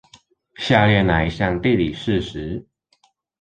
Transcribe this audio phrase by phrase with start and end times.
[0.55, 2.65] 下列那一項地理事實